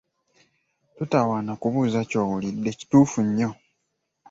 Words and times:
Totawaana 0.97 1.53
kubuuza 1.61 1.99
kyowulidde 2.09 2.69
kituufu 2.79 3.17
nnyo. 3.27 3.49